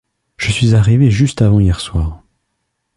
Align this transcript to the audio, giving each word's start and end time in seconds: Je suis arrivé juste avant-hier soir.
Je 0.37 0.49
suis 0.51 0.73
arrivé 0.73 1.11
juste 1.11 1.43
avant-hier 1.43 1.79
soir. 1.79 2.23